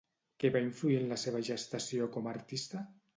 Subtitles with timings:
[0.43, 2.83] Què va influir en la seva gestació com a artista?